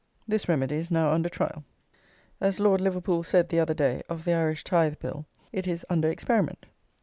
This 0.27 0.49
remedy 0.49 0.77
is 0.77 0.89
now 0.89 1.11
under 1.11 1.29
trial. 1.29 1.63
As 2.39 2.59
Lord 2.59 2.81
Liverpool 2.81 3.21
said, 3.21 3.49
the 3.49 3.59
other 3.59 3.75
day, 3.75 4.01
of 4.09 4.25
the 4.25 4.33
Irish 4.33 4.63
Tithe 4.63 4.97
Bill, 4.97 5.27
it 5.51 5.67
is 5.67 5.85
"under 5.91 6.09
experiment." 6.09 6.65